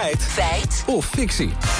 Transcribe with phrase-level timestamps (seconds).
[0.00, 0.22] Feit.
[0.22, 0.84] Feit.
[0.86, 1.79] Of fictie.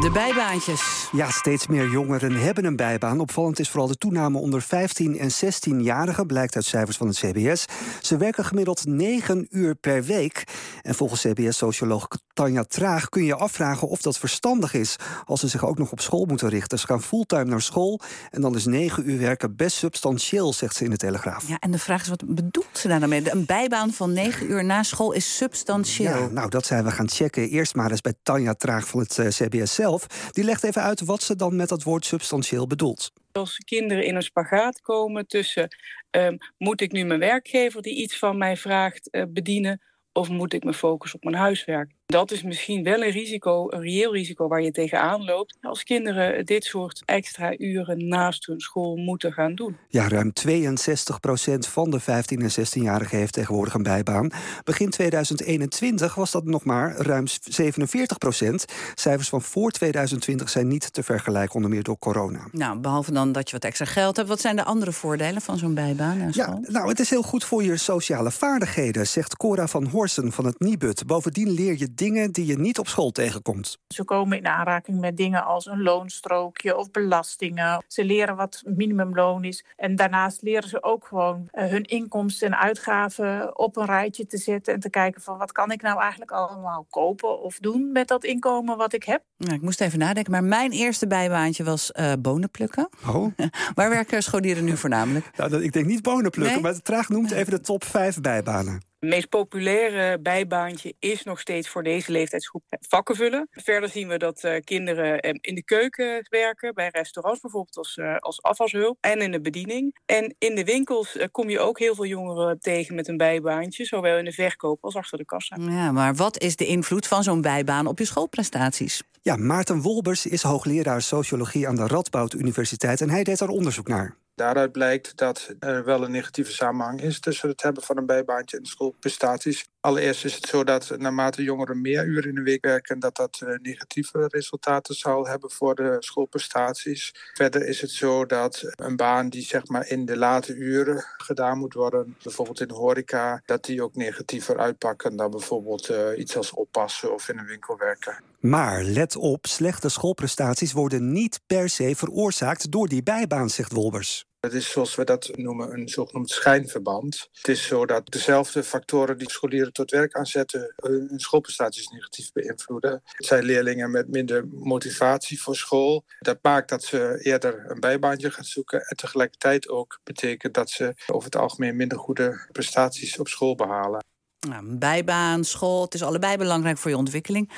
[0.00, 1.08] De bijbaantjes.
[1.12, 3.20] Ja, steeds meer jongeren hebben een bijbaan.
[3.20, 7.64] Opvallend is vooral de toename onder 15 en 16-jarigen, blijkt uit cijfers van het CBS.
[8.00, 10.44] Ze werken gemiddeld 9 uur per week.
[10.82, 15.66] En volgens CBS-socioloog Tanja Traag kun je afvragen of dat verstandig is als ze zich
[15.66, 16.78] ook nog op school moeten richten.
[16.78, 18.00] Ze gaan fulltime naar school
[18.30, 21.48] en dan is 9 uur werken best substantieel, zegt ze in de Telegraaf.
[21.48, 23.30] Ja, en de vraag is, wat bedoelt ze daar dan mee?
[23.30, 26.18] Een bijbaan van 9 uur na school is substantieel.
[26.18, 27.48] Ja, nou, dat zijn we gaan checken.
[27.48, 29.85] Eerst maar eens bij Tanja Traag van het eh, CBS zelf.
[30.30, 33.12] Die legt even uit wat ze dan met dat woord substantieel bedoelt.
[33.32, 35.76] Als kinderen in een spagaat komen tussen...
[36.10, 39.82] Um, moet ik nu mijn werkgever die iets van mij vraagt uh, bedienen...
[40.12, 41.95] of moet ik me focussen op mijn huiswerk?
[42.06, 45.56] Dat is misschien wel een risico, een reëel risico waar je tegenaan loopt...
[45.60, 49.76] als kinderen dit soort extra uren naast hun school moeten gaan doen.
[49.88, 54.30] Ja, ruim 62 procent van de 15- en 16-jarigen heeft tegenwoordig een bijbaan.
[54.64, 58.64] Begin 2021 was dat nog maar ruim 47 procent.
[58.94, 62.48] Cijfers van voor 2020 zijn niet te vergelijken, onder meer door corona.
[62.52, 64.28] Nou, behalve dan dat je wat extra geld hebt...
[64.28, 66.60] wat zijn de andere voordelen van zo'n bijbaan school?
[66.62, 69.06] Ja, nou, het is heel goed voor je sociale vaardigheden...
[69.06, 71.06] zegt Cora van Horsen van het Nibud.
[71.06, 73.78] Bovendien leer je dingen die je niet op school tegenkomt.
[73.88, 77.84] Ze komen in aanraking met dingen als een loonstrookje of belastingen.
[77.86, 79.64] Ze leren wat minimumloon is.
[79.76, 84.38] En daarnaast leren ze ook gewoon uh, hun inkomsten en uitgaven op een rijtje te
[84.38, 84.74] zetten.
[84.74, 88.24] En te kijken van wat kan ik nou eigenlijk allemaal kopen of doen met dat
[88.24, 89.22] inkomen wat ik heb.
[89.36, 92.88] Nou, ik moest even nadenken, maar mijn eerste bijbaantje was uh, bonen plukken.
[93.06, 93.26] Oh.
[93.74, 95.30] Waar werken scholieren nu voornamelijk?
[95.36, 96.62] Nou, ik denk niet bonen plukken, Nee?
[96.62, 98.82] maar het traag noemt even de top 5 bijbanen.
[98.98, 103.48] Het meest populaire bijbaantje is nog steeds voor deze leeftijdsgroep vakken vullen.
[103.50, 107.96] Verder zien we dat uh, kinderen uh, in de keuken werken, bij restaurants bijvoorbeeld als,
[107.96, 109.98] uh, als afwashulp en in de bediening.
[110.06, 114.18] En in de winkels kom je ook heel veel jongeren tegen met een bijbaantje, zowel
[114.18, 115.56] in de verkoop als achter de kassa.
[115.60, 119.02] Ja, maar wat is de invloed van zo'n bijbaan op je schoolprestaties?
[119.22, 123.88] Ja, Maarten Wolbers is hoogleraar sociologie aan de Radboud Universiteit en hij deed daar onderzoek
[123.88, 124.16] naar.
[124.36, 128.58] Daaruit blijkt dat er wel een negatieve samenhang is tussen het hebben van een bijbaantje
[128.58, 129.64] en schoolprestaties.
[129.80, 133.40] Allereerst is het zo dat naarmate jongeren meer uren in de week werken, dat dat
[133.44, 137.14] uh, negatieve resultaten zal hebben voor de schoolprestaties.
[137.32, 141.58] Verder is het zo dat een baan die zeg maar in de late uren gedaan
[141.58, 146.36] moet worden, bijvoorbeeld in de horeca, dat die ook negatiever uitpakken dan bijvoorbeeld uh, iets
[146.36, 148.22] als oppassen of in een winkel werken.
[148.40, 154.25] Maar let op, slechte schoolprestaties worden niet per se veroorzaakt door die bijbaan, zegt Wolbers.
[154.46, 157.28] Het is zoals we dat noemen een zogenoemd schijnverband.
[157.32, 163.02] Het is zo dat dezelfde factoren die scholieren tot werk aanzetten hun schoolprestaties negatief beïnvloeden.
[163.04, 166.04] Het zijn leerlingen met minder motivatie voor school.
[166.18, 170.94] Dat maakt dat ze eerder een bijbaantje gaan zoeken en tegelijkertijd ook betekent dat ze
[171.06, 174.04] over het algemeen minder goede prestaties op school behalen.
[174.48, 177.52] Nou, bijbaan, school, het is allebei belangrijk voor je ontwikkeling.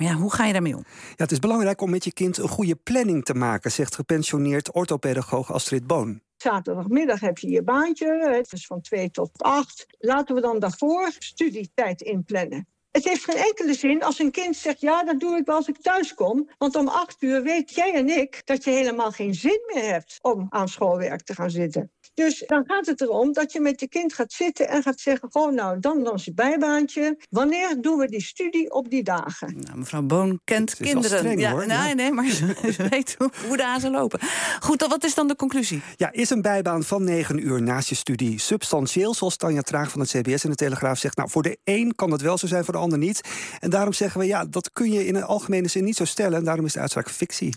[0.00, 0.84] Maar ja, hoe ga je daarmee om?
[0.86, 4.72] Ja, het is belangrijk om met je kind een goede planning te maken, zegt gepensioneerd
[4.72, 6.20] orthopedagoog Astrid Boon.
[6.36, 9.86] Zaterdagmiddag heb je je baantje, het is van 2 tot 8.
[9.98, 12.68] Laten we dan daarvoor studietijd inplannen.
[12.90, 14.80] Het heeft geen enkele zin als een kind zegt...
[14.80, 16.50] ja, dat doe ik wel als ik thuis kom.
[16.58, 20.18] Want om acht uur weet jij en ik dat je helemaal geen zin meer hebt...
[20.22, 21.90] om aan schoolwerk te gaan zitten.
[22.14, 25.28] Dus dan gaat het erom dat je met je kind gaat zitten en gaat zeggen...
[25.32, 27.18] gewoon nou, dan dan je bijbaantje.
[27.30, 29.56] Wanneer doen we die studie op die dagen?
[29.60, 31.18] Nou, mevrouw Boon kent kinderen.
[31.18, 31.66] streng, ja, hoor.
[31.66, 31.92] Nee, Ja.
[31.94, 32.54] nee, maar ze,
[32.90, 34.20] weet hoe, hoe de hazen lopen.
[34.60, 35.82] Goed, dan, wat is dan de conclusie?
[35.96, 40.00] Ja, is een bijbaan van 9 uur naast je studie substantieel, zoals Tanja Traag van
[40.00, 41.16] het CBS in de Telegraaf zegt?
[41.16, 43.20] Nou, voor de een kan dat wel zo zijn, voor de ander niet.
[43.58, 46.38] En daarom zeggen we, ja, dat kun je in een algemene zin niet zo stellen.
[46.38, 47.54] En daarom is de uitspraak fictie.